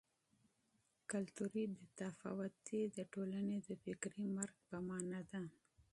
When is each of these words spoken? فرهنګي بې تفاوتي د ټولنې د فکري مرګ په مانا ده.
فرهنګي 1.09 1.63
بې 1.73 1.85
تفاوتي 2.01 2.81
د 2.97 2.97
ټولنې 3.13 3.57
د 3.67 3.69
فکري 3.83 4.25
مرګ 4.37 4.55
په 4.67 4.77
مانا 4.87 5.19
ده. 5.31 5.41